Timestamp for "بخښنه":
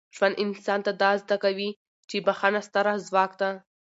2.25-2.61